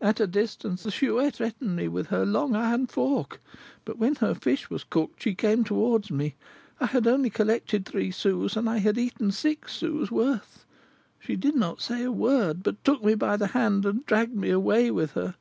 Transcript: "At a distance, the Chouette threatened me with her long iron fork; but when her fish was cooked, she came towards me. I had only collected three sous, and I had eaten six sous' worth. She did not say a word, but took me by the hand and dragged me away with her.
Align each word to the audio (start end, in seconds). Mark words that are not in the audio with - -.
"At 0.00 0.20
a 0.20 0.28
distance, 0.28 0.84
the 0.84 0.92
Chouette 0.92 1.34
threatened 1.34 1.74
me 1.74 1.88
with 1.88 2.10
her 2.10 2.24
long 2.24 2.54
iron 2.54 2.86
fork; 2.86 3.42
but 3.84 3.98
when 3.98 4.14
her 4.22 4.32
fish 4.32 4.70
was 4.70 4.84
cooked, 4.84 5.20
she 5.24 5.34
came 5.34 5.64
towards 5.64 6.12
me. 6.12 6.36
I 6.78 6.86
had 6.86 7.08
only 7.08 7.28
collected 7.28 7.84
three 7.84 8.12
sous, 8.12 8.56
and 8.56 8.70
I 8.70 8.76
had 8.78 8.96
eaten 8.96 9.32
six 9.32 9.72
sous' 9.74 10.12
worth. 10.12 10.64
She 11.18 11.34
did 11.34 11.56
not 11.56 11.80
say 11.80 12.04
a 12.04 12.12
word, 12.12 12.62
but 12.62 12.84
took 12.84 13.02
me 13.02 13.16
by 13.16 13.36
the 13.36 13.48
hand 13.48 13.84
and 13.84 14.06
dragged 14.06 14.36
me 14.36 14.50
away 14.50 14.92
with 14.92 15.14
her. 15.14 15.34